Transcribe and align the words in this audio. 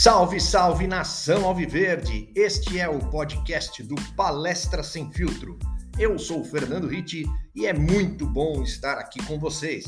Salve, 0.00 0.38
salve 0.38 0.86
nação 0.86 1.44
Alviverde! 1.44 2.30
Este 2.32 2.78
é 2.78 2.88
o 2.88 3.00
podcast 3.10 3.82
do 3.82 3.96
Palestra 4.14 4.80
Sem 4.80 5.10
Filtro. 5.10 5.58
Eu 5.98 6.16
sou 6.20 6.42
o 6.42 6.44
Fernando 6.44 6.86
Ritti 6.86 7.26
e 7.52 7.66
é 7.66 7.72
muito 7.72 8.24
bom 8.24 8.62
estar 8.62 8.96
aqui 8.96 9.20
com 9.24 9.40
vocês. 9.40 9.84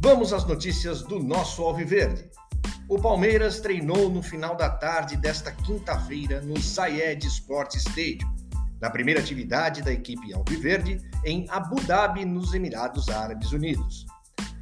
Vamos 0.00 0.32
às 0.32 0.46
notícias 0.46 1.02
do 1.02 1.22
nosso 1.22 1.62
Alviverde. 1.62 2.30
O 2.88 2.98
Palmeiras 2.98 3.60
treinou 3.60 4.08
no 4.08 4.22
final 4.22 4.56
da 4.56 4.70
tarde 4.70 5.18
desta 5.18 5.52
quinta-feira 5.52 6.40
no 6.40 6.58
Zayed 6.58 7.26
Sport 7.26 7.74
Stadium, 7.74 8.34
na 8.80 8.88
primeira 8.88 9.20
atividade 9.20 9.82
da 9.82 9.92
equipe 9.92 10.32
Alviverde 10.32 10.96
em 11.26 11.44
Abu 11.50 11.78
Dhabi, 11.82 12.24
nos 12.24 12.54
Emirados 12.54 13.10
Árabes 13.10 13.52
Unidos. 13.52 14.06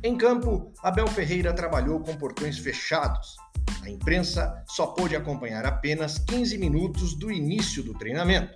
Em 0.02 0.18
campo, 0.18 0.72
Abel 0.82 1.06
Ferreira 1.06 1.52
trabalhou 1.52 2.00
com 2.00 2.16
portões 2.16 2.59
fechados 2.59 3.36
a 3.82 3.90
imprensa 3.90 4.62
só 4.66 4.86
pôde 4.86 5.16
acompanhar 5.16 5.64
apenas 5.64 6.18
15 6.18 6.58
minutos 6.58 7.14
do 7.14 7.30
início 7.30 7.82
do 7.82 7.94
treinamento. 7.94 8.54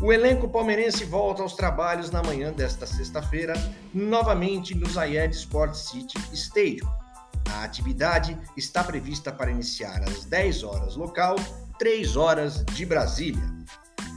O 0.00 0.12
elenco 0.12 0.48
palmeirense 0.48 1.04
volta 1.04 1.42
aos 1.42 1.54
trabalhos 1.54 2.10
na 2.10 2.22
manhã 2.22 2.52
desta 2.52 2.86
sexta-feira, 2.86 3.54
novamente 3.92 4.74
no 4.74 4.88
Zayed 4.88 5.34
Sport 5.34 5.74
City 5.74 6.18
Stadium. 6.32 6.88
A 7.50 7.64
atividade 7.64 8.38
está 8.56 8.82
prevista 8.82 9.30
para 9.32 9.50
iniciar 9.50 10.02
às 10.02 10.24
10 10.24 10.62
horas 10.64 10.96
local, 10.96 11.36
3 11.78 12.16
horas 12.16 12.64
de 12.64 12.84
Brasília. 12.84 13.42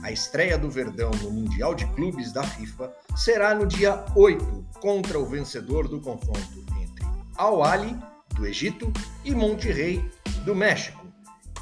A 0.02 0.12
estreia 0.12 0.58
do 0.58 0.70
Verdão 0.70 1.10
no 1.22 1.30
Mundial 1.30 1.74
de 1.74 1.86
Clubes 1.86 2.32
da 2.32 2.42
FIFA 2.42 2.92
será 3.16 3.54
no 3.54 3.66
dia 3.66 4.04
8, 4.14 4.66
contra 4.80 5.18
o 5.18 5.26
vencedor 5.26 5.88
do 5.88 6.00
confronto 6.00 6.64
entre 6.80 7.04
Al 7.36 7.62
Ali, 7.64 7.96
do 8.34 8.46
Egito, 8.46 8.92
e 9.24 9.34
Monterrey, 9.34 10.04
do 10.48 10.54
México. 10.54 11.06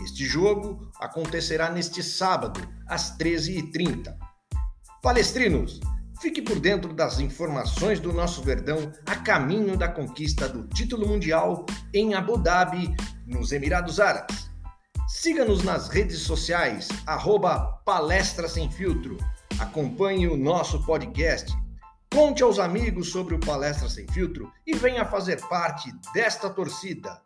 Este 0.00 0.24
jogo 0.24 0.88
acontecerá 1.00 1.68
neste 1.70 2.04
sábado, 2.04 2.60
às 2.86 3.18
13h30. 3.18 4.16
Palestrinos, 5.02 5.80
fique 6.20 6.40
por 6.40 6.60
dentro 6.60 6.94
das 6.94 7.18
informações 7.18 7.98
do 7.98 8.12
nosso 8.12 8.44
Verdão 8.44 8.92
a 9.04 9.16
caminho 9.16 9.76
da 9.76 9.88
conquista 9.88 10.48
do 10.48 10.68
título 10.68 11.08
mundial 11.08 11.66
em 11.92 12.14
Abu 12.14 12.38
Dhabi, 12.38 12.94
nos 13.26 13.50
Emirados 13.50 13.98
Árabes. 13.98 14.48
Siga-nos 15.08 15.64
nas 15.64 15.88
redes 15.88 16.20
sociais, 16.20 16.86
arroba 17.06 17.80
Palestra 17.84 18.48
Sem 18.48 18.70
Filtro. 18.70 19.16
Acompanhe 19.58 20.28
o 20.28 20.36
nosso 20.36 20.80
podcast. 20.86 21.52
Conte 22.12 22.40
aos 22.40 22.60
amigos 22.60 23.10
sobre 23.10 23.34
o 23.34 23.40
Palestra 23.40 23.88
Sem 23.88 24.06
Filtro 24.06 24.48
e 24.64 24.76
venha 24.76 25.04
fazer 25.04 25.40
parte 25.48 25.92
desta 26.14 26.48
torcida. 26.48 27.25